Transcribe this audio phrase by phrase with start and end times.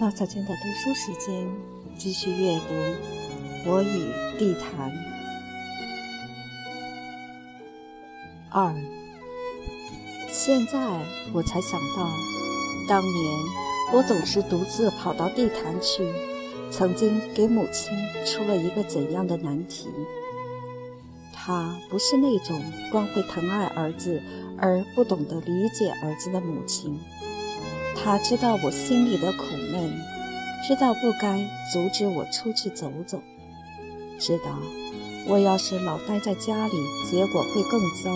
[0.00, 1.44] 稻草间的读书时间，
[1.96, 2.74] 继续阅读
[3.66, 4.92] 《我与地坛》
[8.48, 8.72] 二。
[10.28, 10.78] 现在
[11.32, 12.08] 我才想到，
[12.88, 13.38] 当年
[13.92, 16.08] 我总是独自跑到地坛去，
[16.70, 17.92] 曾经给母亲
[18.24, 19.88] 出了一个怎样的难题。
[21.32, 22.62] 她不是那种
[22.92, 24.22] 光会疼爱儿子
[24.58, 27.00] 而不懂得理解儿子的母亲。
[28.02, 29.92] 他知道我心里的苦闷，
[30.66, 31.38] 知道不该
[31.72, 33.20] 阻止我出去走走，
[34.18, 34.58] 知道
[35.26, 36.72] 我要是老待在家里，
[37.10, 38.10] 结果会更糟。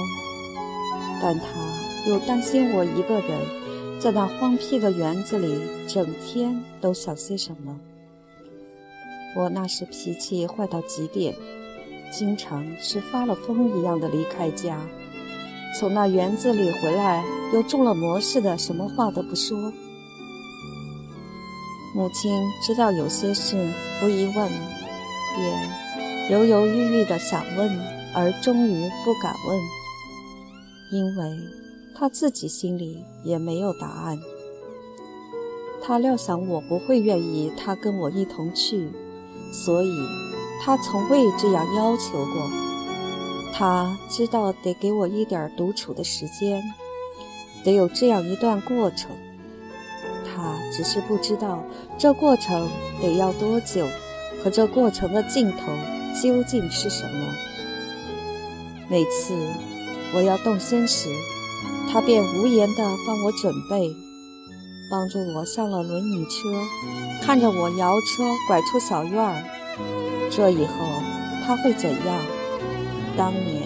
[1.21, 1.47] 但他
[2.09, 7.79] 又担心我一个人在那荒僻的园子里，整天都想些什么。
[9.37, 11.35] 我那时脾气坏到极点，
[12.11, 14.81] 经常是发了疯一样的离开家。
[15.79, 19.57] 从那园子里回来，又中了魔似的，什么话都不说。
[21.95, 22.31] 母亲
[22.63, 23.57] 知道有些事
[24.01, 24.51] 不宜问，
[25.37, 27.71] 便犹犹豫豫的想问，
[28.15, 29.59] 而终于不敢问，
[30.93, 31.39] 因为
[31.95, 34.19] 她自己心里也没有答案。
[35.83, 38.91] 她料想我不会愿意她跟我一同去，
[39.53, 39.99] 所以
[40.63, 42.72] 她从未这样要求过。
[43.53, 46.63] 他知道得给我一点独处的时间，
[47.63, 49.11] 得有这样一段过程。
[50.25, 51.63] 他只是不知道
[51.99, 52.69] 这过程
[53.01, 53.87] 得要多久，
[54.43, 55.59] 和这过程的尽头
[56.21, 57.35] 究竟是什么。
[58.89, 59.35] 每次
[60.15, 61.09] 我要动身时，
[61.91, 63.95] 他便无言地帮我准备，
[64.91, 66.53] 帮助我上了轮椅车，
[67.23, 69.45] 看着我摇车拐出小院儿。
[70.31, 70.75] 这以后
[71.47, 72.42] 他会怎样？
[73.17, 73.63] 当年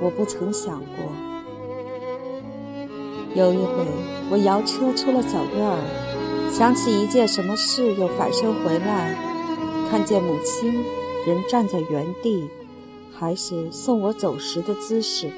[0.00, 1.04] 我不曾想过。
[3.34, 3.86] 有一回，
[4.30, 9.14] 我摇车出了小院儿，想起一件什么事，又返身回来，
[9.88, 10.82] 看见母亲
[11.26, 12.48] 仍站在原地，
[13.12, 15.30] 还是送我走时的姿势，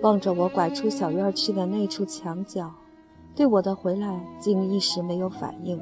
[0.00, 2.72] 望着我拐出小院去的那处墙角，
[3.34, 5.78] 对我的回来竟一时没有反应。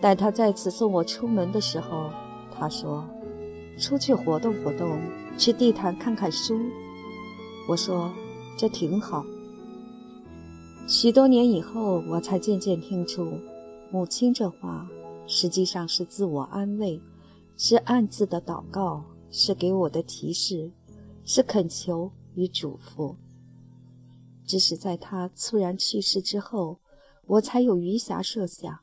[0.00, 2.10] 待他再次送我出门的时候，
[2.58, 3.04] 他说。
[3.78, 5.00] 出去活动活动，
[5.36, 6.58] 去地坛看看书。
[7.68, 8.12] 我说
[8.56, 9.24] 这挺好。
[10.86, 13.38] 许多年以后，我才渐渐听出，
[13.90, 14.88] 母亲这话
[15.26, 17.00] 实际上是自我安慰，
[17.56, 20.70] 是暗自的祷告，是给我的提示，
[21.24, 23.14] 是恳求与嘱咐。
[24.44, 26.78] 只是在他猝然去世之后，
[27.26, 28.80] 我才有余暇设想，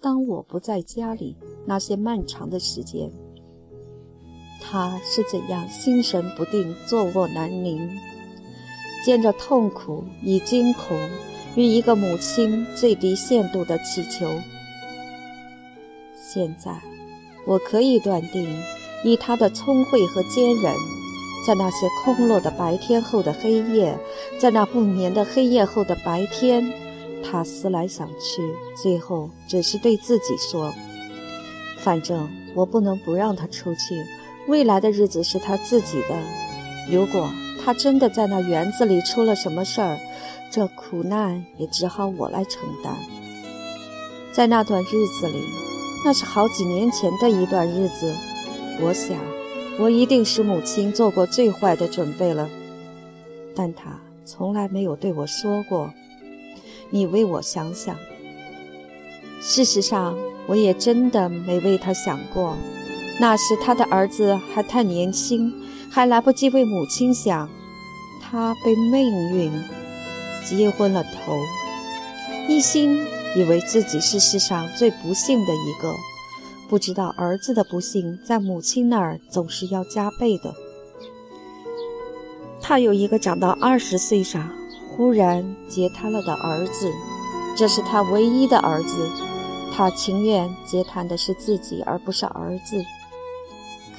[0.00, 3.12] 当我不在家里那些漫长的时间。
[4.72, 7.90] 他是怎样心神不定、坐卧难宁，
[9.04, 10.98] 见着痛苦与惊恐
[11.54, 14.40] 与一个母亲最低限度的祈求。
[16.16, 16.80] 现在，
[17.44, 18.48] 我可以断定，
[19.04, 20.74] 以他的聪慧和坚韧，
[21.46, 23.98] 在那些空落的白天后的黑夜，
[24.38, 26.72] 在那不眠的黑夜后的白天，
[27.22, 28.42] 他思来想去，
[28.74, 30.72] 最后只是对自己说
[31.76, 34.02] ：“反正我不能不让他出去。”
[34.48, 36.18] 未来的日子是他自己的。
[36.90, 37.30] 如果
[37.64, 39.98] 他真的在那园子里出了什么事儿，
[40.50, 42.94] 这苦难也只好我来承担。
[44.32, 45.44] 在那段日子里，
[46.04, 48.14] 那是好几年前的一段日子，
[48.80, 49.16] 我想，
[49.78, 52.48] 我一定使母亲做过最坏的准备了。
[53.54, 55.92] 但他从来没有对我说过
[56.90, 57.96] ：“你为我想想。”
[59.40, 60.16] 事实上，
[60.46, 62.56] 我也真的没为他想过。
[63.20, 65.52] 那时他的儿子还太年轻，
[65.90, 67.48] 还来不及为母亲想，
[68.20, 69.52] 他被命运
[70.44, 71.38] 击昏了头，
[72.48, 73.00] 一心
[73.36, 75.94] 以为自己是世上最不幸的一个，
[76.68, 80.52] 不知道儿子的不幸在母亲那儿总是要加倍的。
[82.60, 84.50] 他有一个长到二十岁上
[84.88, 86.90] 忽然截瘫了的儿子，
[87.56, 89.08] 这是他唯一的儿子，
[89.72, 92.82] 他情愿截瘫的是自己而不是儿子。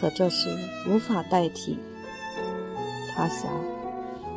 [0.04, 0.50] 可这是
[0.86, 1.80] 无法代替。
[3.16, 3.50] 他想，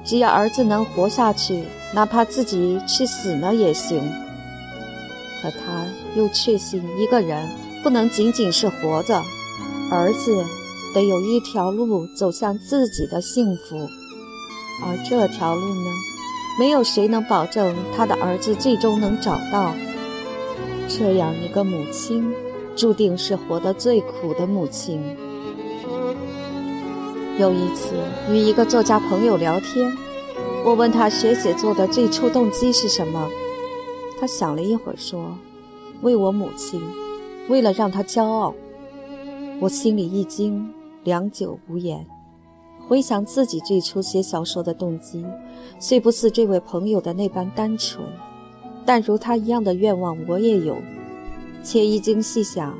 [0.04, 4.00] 只要儿子能活下去，哪怕自己去死了也行。
[5.42, 5.84] 可他
[6.14, 7.48] 又确信，一个人
[7.82, 9.20] 不能仅仅是活着，
[9.90, 10.44] 儿子
[10.94, 13.88] 得有一条路走向自己的幸福。
[14.84, 15.90] 而这条路呢，
[16.60, 19.74] 没有谁能保证他的儿子最终能找到。
[20.86, 22.32] 这样一个母亲，
[22.76, 25.02] 注定是活得最苦的母亲。
[27.38, 27.94] 有一次
[28.30, 29.92] 与一个作家朋友聊天，
[30.64, 33.28] 我问他学写作的最初动机是什么，
[34.18, 35.36] 他想了一会儿说
[36.00, 36.80] ：“为我母亲，
[37.50, 38.54] 为了让她骄傲。
[39.60, 40.72] 我心里一惊，
[41.04, 42.06] 良久无言。
[42.88, 45.22] 回想自己最初写小说的动机，
[45.78, 48.02] 虽不似这位朋友的那般单纯，
[48.86, 50.78] 但如他一样的愿望我也有。
[51.62, 52.74] 且一经细想，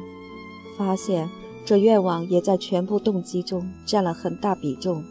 [0.78, 1.28] 发现
[1.66, 5.02] 这愿望也在全部动机中占了很大比重。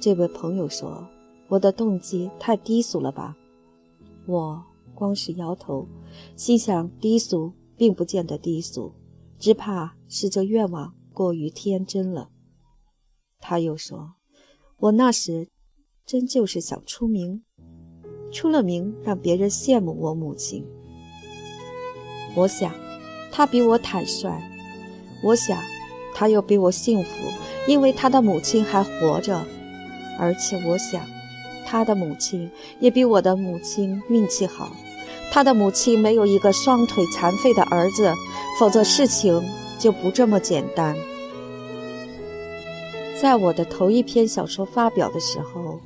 [0.00, 1.06] 这位朋友说
[1.46, 3.36] ：“我的动机太低俗了吧？”
[4.26, 5.86] 我光是摇头，
[6.34, 8.92] 心想：低俗并不见得低俗，
[9.38, 12.30] 只怕是这愿望过于天真了。
[13.38, 14.14] 他又说
[14.78, 15.48] ：“我那时
[16.04, 17.44] 真就是想出名，
[18.32, 20.66] 出了名让别人羡慕我母亲。
[22.34, 22.74] 我想，
[23.30, 24.32] 他比我坦率；
[25.22, 25.58] 我想，
[26.14, 27.08] 他又比我幸福，
[27.66, 29.44] 因为他的母亲还活着。
[30.18, 31.00] 而且我想，
[31.66, 34.70] 他的母亲也比我的母亲运气好。
[35.30, 38.12] 他的母亲没有一个双腿残废的儿子，
[38.58, 39.42] 否则事情
[39.78, 40.94] 就不这么简单。”
[43.18, 45.78] 在我的头一篇小说发表的时候，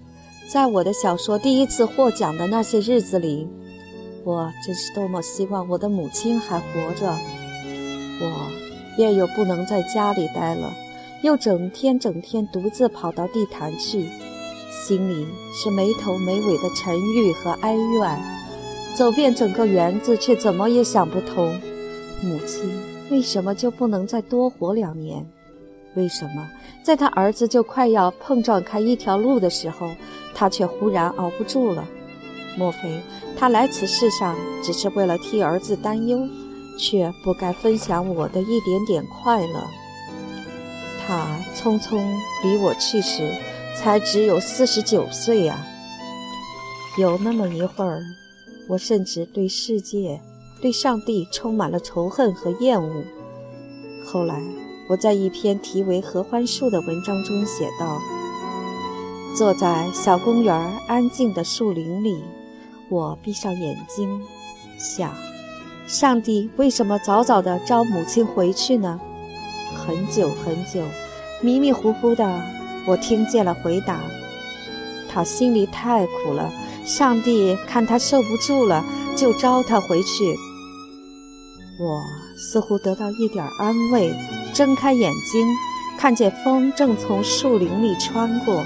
[0.51, 3.47] 在我的小说第一次获奖的那些日子里，
[4.25, 6.65] 我真是多么希望我的母亲还活
[6.99, 7.07] 着。
[8.21, 8.51] 我
[8.97, 10.73] 便又不能在家里待了，
[11.23, 14.09] 又整天整天独自跑到地坛去，
[14.71, 18.21] 心里是没头没尾的沉郁和哀怨，
[18.95, 21.61] 走遍整个园子，却怎么也想不通，
[22.23, 22.71] 母亲
[23.11, 25.25] 为什么就不能再多活两年？
[25.95, 26.47] 为什么
[26.83, 29.91] 在他儿子就快要碰撞开一条路的时候，
[30.35, 31.87] 他却忽然熬不住了？
[32.59, 33.01] 莫非
[33.37, 36.27] 他来此世上只是为了替儿子担忧，
[36.77, 39.65] 却不该分享我的一点点快乐？
[41.07, 41.97] 他匆匆
[42.43, 43.31] 离我去时，
[43.77, 45.65] 才只有四十九岁呀。
[46.99, 48.01] 有那么一会儿，
[48.69, 50.21] 我甚至对世界、
[50.61, 53.05] 对上帝充满了仇恨和厌恶。
[54.05, 54.41] 后来。
[54.89, 58.01] 我在一篇题为《合欢树》的文章中写道
[59.37, 60.55] ：“坐在小公园
[60.87, 62.23] 安静的树林里，
[62.89, 64.23] 我闭上眼睛，
[64.79, 65.13] 想：
[65.87, 68.99] 上帝为什么早早地召母亲回去呢？
[69.75, 70.83] 很久很久，
[71.41, 72.43] 迷迷糊糊的，
[72.89, 74.01] 我听见了回答：
[75.09, 76.53] 他心里太苦了，
[76.85, 78.85] 上帝看他受不住了，
[79.17, 80.37] 就召他回去。
[81.79, 82.01] 我
[82.37, 84.13] 似乎得到一点安慰。”
[84.53, 85.47] 睁开眼睛，
[85.99, 88.65] 看见风正从树林里穿过。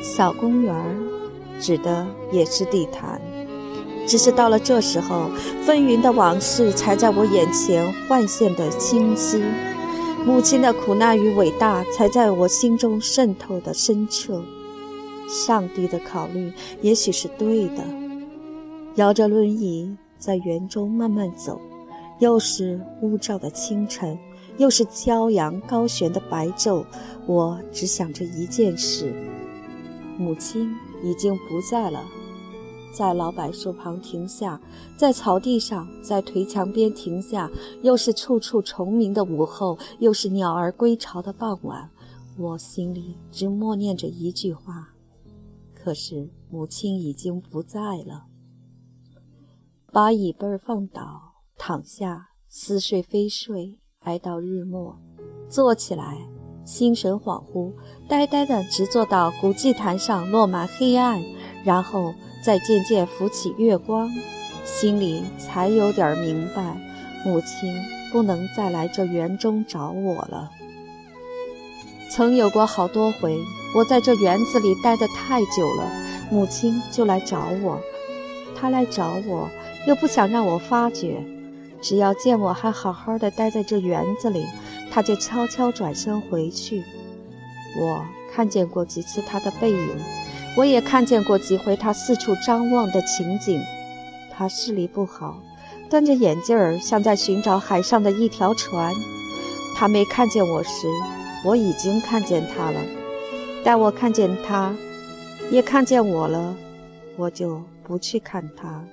[0.00, 0.74] 小公园
[1.60, 3.20] 指的也是地坛，
[4.06, 5.28] 只是到了这时候，
[5.64, 9.42] 纷纭的往事才在我眼前幻现的清晰，
[10.24, 14.42] 母亲的苦难与伟大才在我心中渗透的深彻。
[15.28, 16.52] 上帝的考虑
[16.82, 17.82] 也许是对的。
[18.96, 21.60] 摇着轮椅在园中慢慢走。
[22.20, 24.16] 又是雾罩的清晨，
[24.56, 26.84] 又是骄阳高悬的白昼，
[27.26, 29.12] 我只想着一件事：
[30.16, 30.72] 母亲
[31.02, 32.04] 已经不在了。
[32.96, 34.60] 在老柏树旁停下，
[34.96, 37.50] 在草地上，在颓墙边停下，
[37.82, 41.90] 又是处处虫鸣的午后，又是鸟儿归巢的傍晚，
[42.38, 44.90] 我心里只默念着一句话：
[45.74, 48.26] 可是母亲已经不在了。
[49.92, 51.34] 把椅背放倒。
[51.56, 54.96] 躺下，似睡非睡，挨到日暮；
[55.48, 56.18] 坐起来，
[56.64, 57.72] 心神恍惚，
[58.08, 61.22] 呆呆地直坐到古祭坛上落满黑暗，
[61.64, 62.12] 然后
[62.44, 64.10] 再渐渐浮起月光，
[64.66, 66.76] 心里才有点明白，
[67.24, 67.74] 母亲
[68.12, 70.50] 不能再来这园中找我了。
[72.10, 73.40] 曾有过好多回，
[73.74, 75.90] 我在这园子里待得太久了，
[76.30, 77.80] 母亲就来找我，
[78.54, 79.48] 她来找我，
[79.86, 81.24] 又不想让我发觉。
[81.80, 84.44] 只要见我还好好的待在这园子里，
[84.90, 86.84] 她就悄悄转身回去。
[87.80, 89.88] 我看见过几次她的背影，
[90.56, 93.60] 我也看见过几回他四处张望的情景。
[94.30, 95.36] 他视力不好，
[95.88, 98.92] 端着眼镜儿，像在寻找海上的一条船。
[99.76, 100.88] 他没看见我时，
[101.44, 102.80] 我已经看见他了。
[103.64, 104.74] 待我看见他，
[105.50, 106.54] 也看见我了，
[107.16, 108.84] 我就不去看他。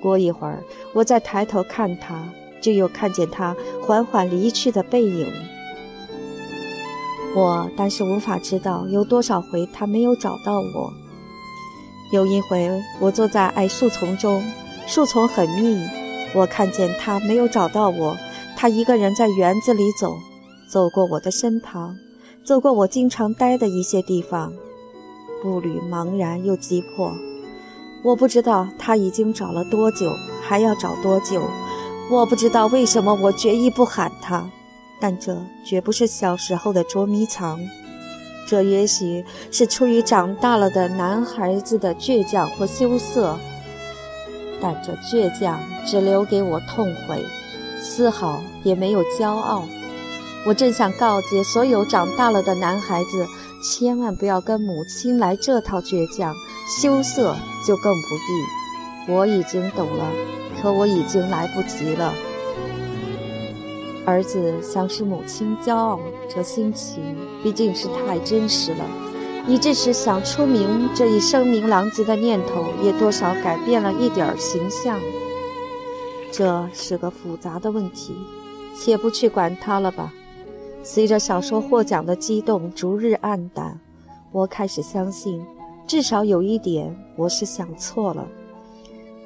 [0.00, 0.62] 过一会儿，
[0.94, 2.22] 我再抬头看他，
[2.60, 5.26] 就又看见他缓缓离去的背影。
[7.34, 10.92] 我但是无法知道有多少回他没有找到我。
[12.12, 12.68] 有一回，
[12.98, 14.42] 我坐在矮树丛中，
[14.86, 15.86] 树丛很密，
[16.34, 18.16] 我看见他没有找到我，
[18.56, 20.16] 他一个人在园子里走，
[20.68, 21.96] 走过我的身旁，
[22.42, 24.52] 走过我经常待的一些地方，
[25.40, 27.12] 步履茫然又急迫。
[28.02, 30.10] 我不知道他已经找了多久，
[30.42, 31.42] 还要找多久。
[32.10, 34.50] 我不知道为什么我决意不喊他，
[35.00, 37.58] 但这绝不是小时候的捉迷藏，
[38.46, 43.38] 这也许是出于长大了的男孩子的倔强或羞涩。
[44.60, 47.24] 但这倔强只留给我痛悔，
[47.80, 49.64] 丝毫也没有骄傲。
[50.44, 53.26] 我正想告诫所有长大了的男孩子，
[53.62, 56.34] 千万不要跟母亲来这套倔强。
[56.80, 57.34] 羞涩
[57.66, 60.06] 就更不必，我已经懂了，
[60.62, 62.14] 可我已经来不及了。
[64.10, 67.00] 儿子想使母亲骄傲，这心情
[67.44, 68.84] 毕竟是太真实了，
[69.46, 74.98] 以致使想出名这一声名狼藉的念头，也多少改变了一点形象。
[76.32, 78.12] 这是个复杂的问题，
[78.76, 80.12] 且不去管它了吧。
[80.82, 83.78] 随着小说获奖的激动逐日暗淡，
[84.32, 85.40] 我开始相信。
[85.86, 88.26] 至少有一点，我是想错了。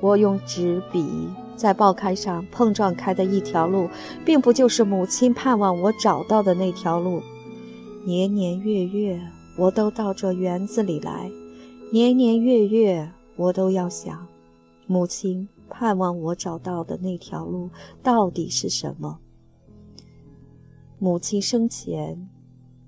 [0.01, 3.89] 我用纸笔在报刊上碰撞开的一条路，
[4.25, 7.23] 并不就是母亲盼望我找到的那条路。
[8.05, 9.21] 年年月月，
[9.59, 11.31] 我都到这园子里来；
[11.93, 14.27] 年年月月，我都要想，
[14.87, 17.71] 母亲盼望我找到的那条路
[18.03, 19.19] 到底是什么。
[20.99, 22.29] 母亲生前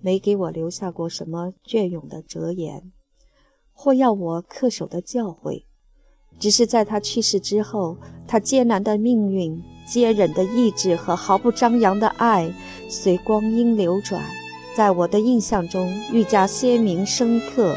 [0.00, 2.92] 没给我留下过什么隽永的哲言。
[3.78, 5.64] 或要我恪守的教诲，
[6.38, 12.52] 只是在他去世之后，他艰难的命运、坚忍的意志和毫不张扬的爱，
[12.88, 14.22] 随光阴流转，
[14.76, 17.76] 在我的印象中愈加鲜明深刻。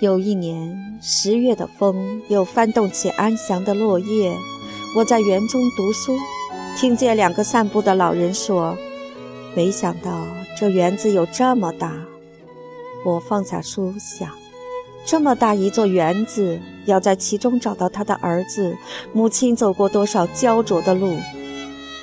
[0.00, 4.36] 有一年十月的风又翻动起安详的落叶，
[4.94, 6.18] 我在园中读书，
[6.76, 8.76] 听见两个散步的老人说
[9.56, 10.26] ：“没想到
[10.58, 11.94] 这园子有这么大。”
[13.06, 14.28] 我放下书，想：
[15.06, 18.76] 这么大一座园子，要在其中找到他的儿子，
[19.12, 21.16] 母亲走过多少焦灼的路。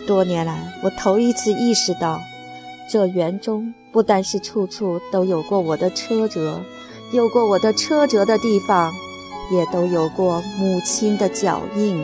[0.07, 2.21] 多年来，我头一次意识到，
[2.89, 6.61] 这园中不单是处处都有过我的车辙，
[7.11, 8.89] 有过我的车辙的地方，
[9.51, 12.01] 也都有过母亲的脚印。